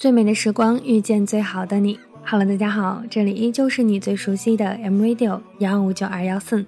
[0.00, 2.00] 最美的时光遇见最好的你。
[2.24, 6.64] Hello，大家好，这里依旧是你最熟悉的 M Radio 幺五九二幺四。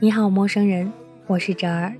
[0.00, 0.90] 你好，陌生人，
[1.26, 1.92] 我是哲儿。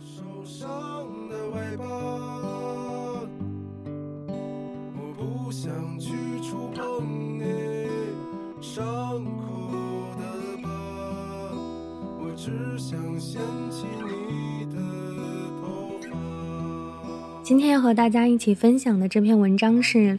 [17.45, 20.19] 今天要和大家一起分享的这篇文章是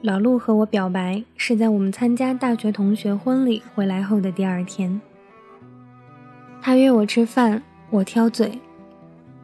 [0.00, 5.00] 老陆和我表白是在我们参加大学同学婚礼回来后的第二天。
[6.62, 8.60] 他约我吃饭，我挑嘴，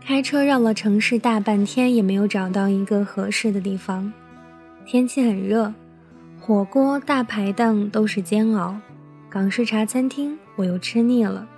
[0.01, 4.13] 开车绕了城市大半天也没有找到一个合适的地方。
[4.87, 5.75] 天气很热，
[6.41, 8.77] 火锅大排档都是煎熬，
[9.29, 11.49] 港式茶餐厅我又吃腻了，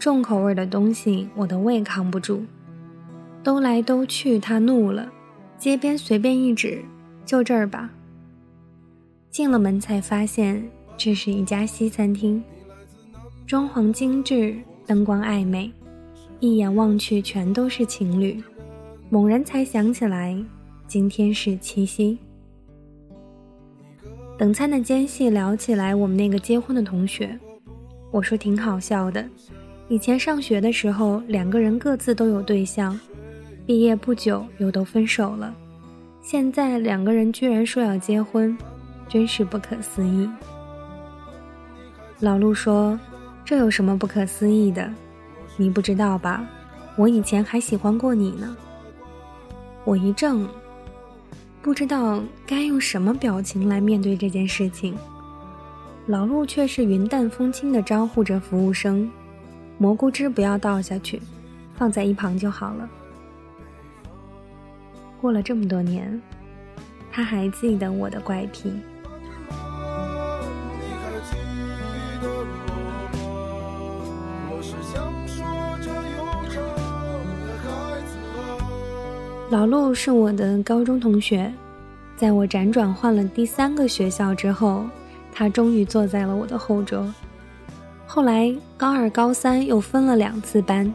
[0.00, 2.44] 重口味的东西我的胃扛不住。
[3.44, 5.12] 兜来兜去，他怒了，
[5.56, 6.84] 街边随便一指，
[7.24, 7.88] 就这儿吧。
[9.32, 10.62] 进了门才发现，
[10.94, 12.44] 这是一家西餐厅，
[13.46, 14.54] 装潢精致，
[14.86, 15.72] 灯光暧昧，
[16.38, 18.38] 一眼望去全都是情侣。
[19.08, 20.36] 猛然才想起来，
[20.86, 22.18] 今天是七夕。
[24.36, 27.38] 等餐的间隙聊起来，我们那个结婚的同学，
[28.10, 29.26] 我说挺好笑的。
[29.88, 33.00] 以前上学的时候，两个人各自都有对象，
[33.64, 35.56] 毕业不久又都分手了，
[36.20, 38.54] 现在两个人居然说要结婚。
[39.08, 40.28] 真是不可思议。
[42.20, 42.98] 老陆说
[43.44, 44.88] ：“这有什么不可思议的？
[45.56, 46.44] 你不知道吧？
[46.96, 48.56] 我以前还喜欢过你呢。”
[49.84, 50.46] 我一怔，
[51.60, 54.96] 不知道该用什么表情来面对这件事情。
[56.06, 59.10] 老陆却是云淡风轻地招呼着服务生
[59.78, 61.20] ：“蘑菇汁不要倒下去，
[61.74, 62.88] 放在一旁就好了。”
[65.20, 66.20] 过了这么多年，
[67.10, 68.72] 他还记得我的怪癖。
[79.50, 81.52] 老陆是我的高中同学，
[82.16, 84.86] 在我辗转换了第三个学校之后，
[85.30, 87.12] 他终于坐在了我的后桌。
[88.06, 90.92] 后来高二、高三又分了两次班，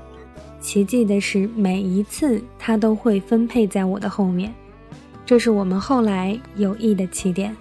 [0.59, 4.51] 奇迹的是每一次他都会分配在我的后面，
[5.23, 7.55] 这是我们后来友谊的起点。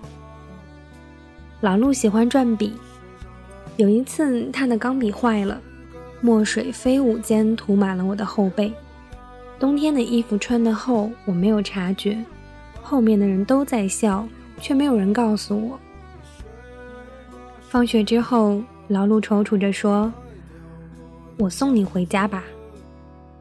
[1.61, 2.73] 老陆喜欢转笔，
[3.77, 5.61] 有一次他的钢笔坏了，
[6.21, 8.73] 墨水飞舞间涂满了我的后背。
[9.59, 12.23] 冬天的衣服穿得厚，我没有察觉，
[12.83, 14.27] 后面的人都在笑，
[14.61, 15.79] 却没有人告诉我。
[17.69, 20.13] 放学之后，老陆踌躇着说
[21.39, 22.45] ：“我送你回家吧。”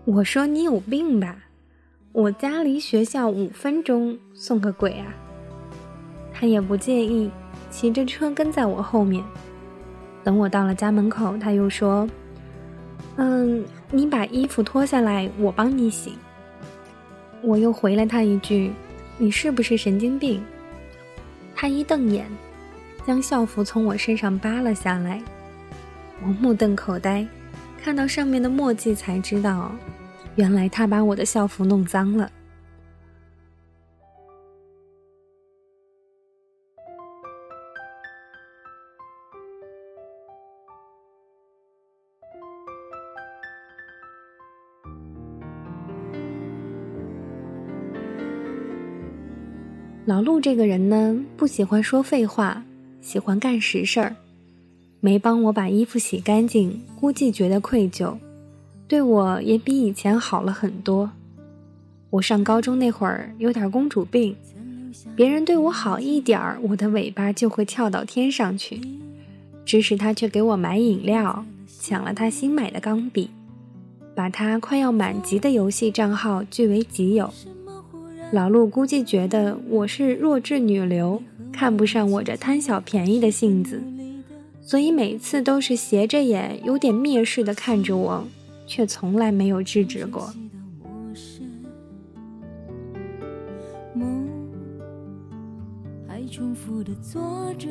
[0.06, 1.36] 我说：“你有病吧？
[2.12, 5.08] 我家离学校五分钟，送个鬼啊！”
[6.34, 7.30] 他也不介意，
[7.70, 9.24] 骑着车跟在我后面。
[10.24, 12.08] 等我到了家门口，他又说。
[13.18, 16.14] 嗯，你把衣服脱下来，我帮你洗。
[17.42, 18.72] 我又回了他一句
[19.18, 20.44] ：“你是不是神经病？”
[21.56, 22.28] 他一瞪眼，
[23.06, 25.22] 将校服从我身上扒了下来。
[26.24, 27.26] 我目瞪口呆，
[27.82, 29.72] 看到上面的墨迹才知道，
[30.36, 32.30] 原来他把我的校服弄脏了。
[50.06, 52.64] 老陆这个人呢，不喜欢说废话，
[53.02, 54.16] 喜欢干实事儿。
[55.00, 58.16] 没帮我把衣服洗干净，估计觉得愧疚，
[58.88, 61.10] 对我也比以前好了很多。
[62.12, 64.36] 我上高中那会儿有点公主病，
[65.16, 68.80] 别人对我好一点儿，我的尾巴就会跳到天上去。
[69.66, 71.44] 这时他却给我买饮料，
[71.80, 73.32] 抢了他新买的钢笔，
[74.14, 77.34] 把他快要满级的游戏账号据为己有。
[78.32, 81.22] 老陆估计觉得我是弱智女流，
[81.54, 83.82] 看不上我这贪小便宜的性子，
[84.62, 88.28] 所以每次都是斜着眼，有点蔑视的看着我，
[88.68, 90.34] 却从来没有制止过。
[96.08, 97.68] 还重复的坐着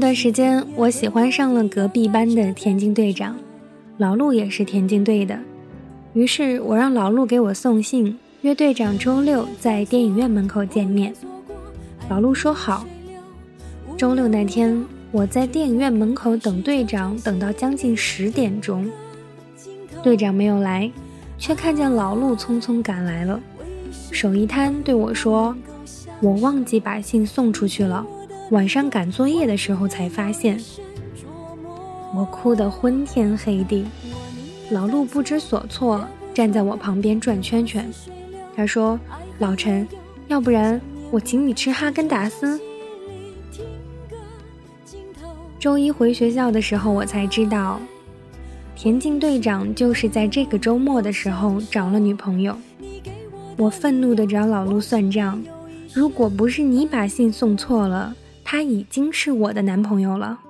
[0.00, 3.36] 段时间，我喜欢上了隔壁班的田径队长，
[3.98, 5.38] 老陆也是田径队的。
[6.14, 11.14] 于是我让老陆给我送信，约队长周六在电影院门口见面。
[12.08, 12.86] 老陆说好。
[13.96, 14.82] 周六那天，
[15.12, 18.90] 我在电影院门口等队长，等到将近十点钟，
[20.02, 20.90] 队长没有来，
[21.36, 23.38] 却看见老陆匆匆赶来了，
[24.10, 25.54] 手一摊对我说
[26.22, 28.06] ：“我忘记把信送出去了，
[28.50, 30.60] 晚上赶作业的时候才发现。”
[32.14, 33.86] 我哭得昏天黑地，
[34.70, 36.04] 老陆不知所措，
[36.34, 37.88] 站在我旁边转圈圈。
[38.56, 38.98] 他说
[39.38, 39.86] ：“老陈，
[40.26, 40.80] 要不然
[41.12, 42.60] 我请你吃哈根达斯。”
[45.60, 47.80] 周一回学校的时候，我才知道，
[48.74, 52.56] 田径队长就是在这个周末的时候找了女朋友。
[53.56, 55.40] 我愤怒地找老陆算账，
[55.94, 58.16] 如果不是你把信送错了，
[58.52, 60.40] 他已经是我的男朋友了。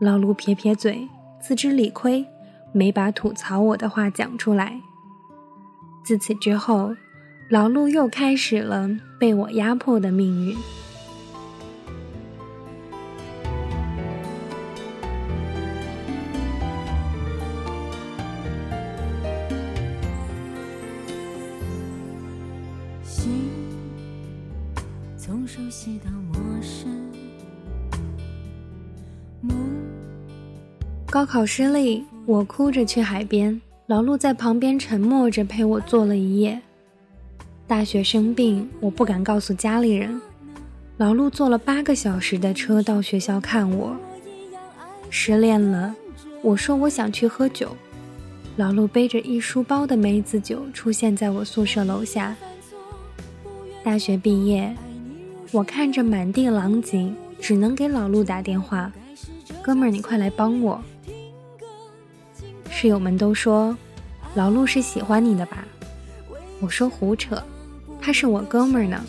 [0.00, 1.06] 老陆撇撇嘴，
[1.38, 2.24] 自知理亏，
[2.72, 4.80] 没把吐槽我的话讲出来。
[6.02, 6.96] 自此之后，
[7.50, 8.88] 老陆又开始了
[9.20, 10.56] 被我压迫的命运。
[25.26, 27.00] 从熟悉到陌生。
[31.06, 36.60] 高考失利，我哭着去海边，老陆在旁边沉默着陪我坐了一夜。
[37.66, 40.20] 大学生病，我不敢告诉家里人。
[40.98, 43.96] 老陆坐了八个小时的车到学校看我。
[45.08, 45.94] 失恋了，
[46.42, 47.74] 我说我想去喝酒。
[48.56, 52.36] 老陆背着一书包的梅子酒出现在我宿舍楼下。
[53.82, 54.76] 大学毕业。
[55.54, 58.90] 我看着满地狼藉，只能给老陆打电话
[59.62, 60.82] ：“哥们儿，你快来帮我。”
[62.68, 63.76] 室友们都说
[64.34, 65.64] 老陆是喜欢你的吧？
[66.60, 67.40] 我说胡扯，
[68.00, 69.00] 他是我哥们儿呢，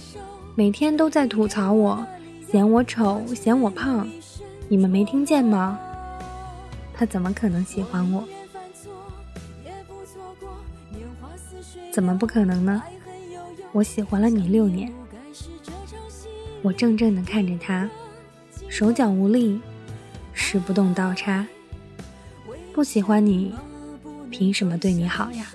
[0.54, 2.06] 每天都在吐槽我，
[2.52, 4.08] 嫌我丑，嫌我胖，
[4.70, 5.80] 你们没听见吗？
[6.94, 8.24] 他怎么可能喜欢我？
[11.92, 12.84] 怎么不可能呢？
[13.72, 14.94] 我喜欢了你六年。
[16.66, 17.88] 我怔怔地看着他，
[18.70, 19.62] 手脚无力，
[20.34, 21.46] 使不动刀叉。
[22.74, 23.54] 不喜欢你，
[24.32, 25.46] 凭什么对你好呀？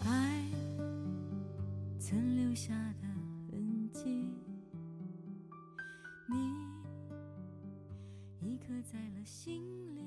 [0.00, 0.44] 爱
[1.98, 3.08] 曾留下的
[3.50, 4.28] 痕迹，
[6.28, 6.36] 你
[8.42, 9.62] 已刻在了心
[9.96, 10.03] 里。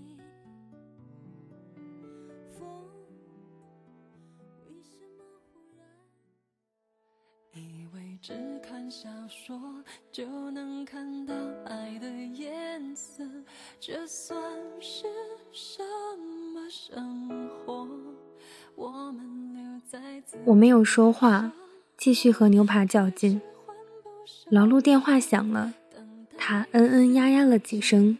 [2.57, 2.67] 风，
[4.65, 5.23] 为什么
[5.53, 5.85] 忽然？
[7.53, 9.59] 以为只看小说
[10.11, 11.33] 就能看到
[11.65, 13.23] 爱的颜色，
[13.79, 14.39] 这算
[14.79, 15.05] 是
[15.51, 15.83] 什
[16.53, 17.87] 么生活？
[18.75, 21.51] 我们留在我没有说话，
[21.97, 23.41] 继续和牛扒较劲。
[24.49, 25.73] 老陆电话响了，
[26.37, 28.17] 他嗯嗯呀呀了几声，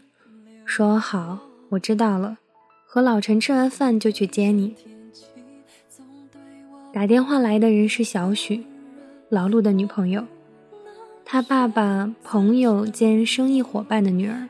[0.66, 1.40] 说好，
[1.70, 2.38] 我知道了，
[2.90, 4.74] 和老陈吃完饭就去接你。
[6.94, 8.66] 打电话来的人是小许。
[9.28, 10.24] 老陆的女朋友，
[11.26, 14.48] 他爸爸朋友兼生意伙伴的女儿，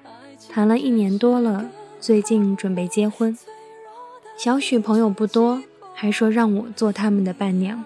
[0.52, 1.68] 谈了一年多了，
[2.00, 3.36] 最近准备结婚。
[4.38, 5.64] 小许朋友不多，
[5.96, 7.84] 还说让我做他们的伴娘。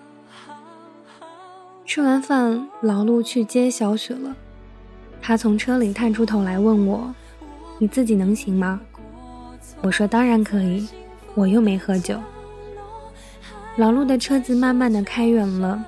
[1.86, 4.36] 吃完饭，老陆去接小许了。
[5.22, 7.16] 他从车里探出头来问我
[7.80, 8.82] ：“你自己能行吗？”
[9.82, 10.88] 我说：“当然可以，
[11.34, 12.20] 我又没喝酒。”
[13.78, 15.84] 老陆的车子慢慢的开远了。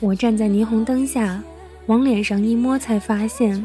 [0.00, 1.42] 我站在霓虹灯下，
[1.86, 3.64] 往脸上一摸，才发现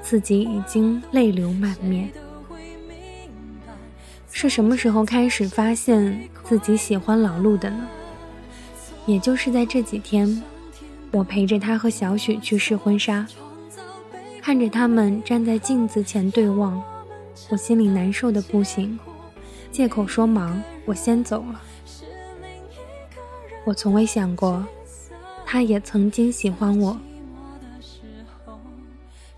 [0.00, 2.08] 自己已经泪流满面。
[4.30, 7.88] 是什么时候开始发现自己喜欢老陆的呢？
[9.06, 10.40] 也就是在这几天，
[11.10, 13.26] 我陪着他和小许去试婚纱，
[14.40, 16.80] 看着他们站在镜子前对望，
[17.50, 18.98] 我心里难受的不行，
[19.70, 21.60] 借口说忙，我先走了。
[23.64, 24.66] 我从未想过。
[25.52, 26.96] 他也曾经喜欢我，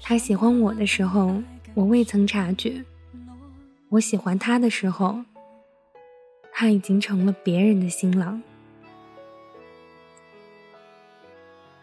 [0.02, 1.42] 他喜欢我的时候，
[1.72, 2.84] 我未曾察觉；
[3.88, 5.24] 我喜欢他的时候，
[6.52, 8.42] 他已经成了别人的新郎。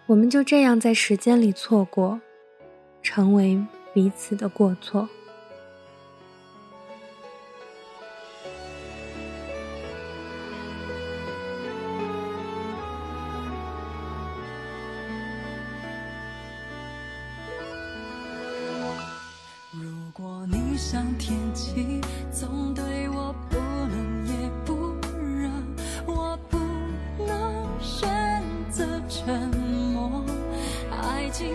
[0.06, 2.22] 我们就这样在时间里错过，
[3.02, 3.60] 成为
[3.96, 5.10] 彼此的过错。
[20.82, 22.00] 像天气，
[22.32, 25.50] 总对我不冷也不热，
[26.08, 26.58] 我不
[27.22, 28.10] 能选
[28.72, 29.50] 择沉
[29.94, 30.24] 默。
[30.90, 31.50] 爱情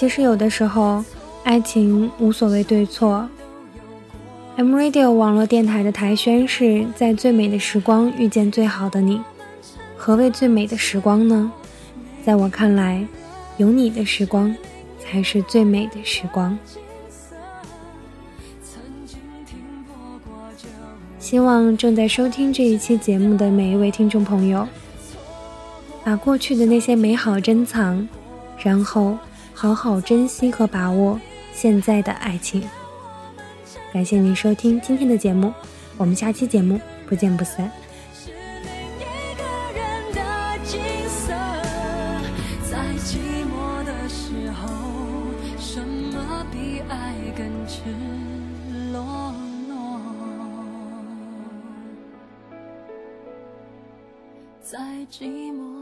[0.00, 1.04] 其实有的时候，
[1.44, 3.28] 爱情无所谓对错。
[4.56, 9.20] M Radio 网络电台的台宣是在最美的时光遇见最好的你。
[9.98, 11.52] 何谓最美的时光呢？
[12.24, 13.06] 在我看来，
[13.58, 14.56] 有你的时光
[14.98, 16.58] 才是最美的时光。
[21.18, 24.66] 希望正在收听这一期节目的每一位听众朋友，
[26.02, 28.08] 把过去的那些美好珍藏，
[28.64, 29.18] 然后
[29.60, 31.20] 好好珍惜和把握
[31.52, 32.66] 现在的爱情。
[33.92, 35.52] 感谢您收听今天的节目，
[35.98, 37.70] 我们下期节目不见不散。
[38.14, 39.44] 是另一个
[39.78, 41.34] 人的景色，
[42.70, 42.78] 在
[55.10, 55.79] 寂寞